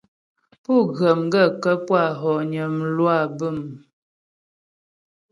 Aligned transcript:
Pú 0.63 0.73
ghə̀ 0.95 1.11
m 1.19 1.21
gaə̂kə́ 1.31 1.75
pú 1.85 1.93
a 2.03 2.05
hɔgnə 2.19 2.63
mlwâ 2.79 3.15
bə̂m? 3.37 3.57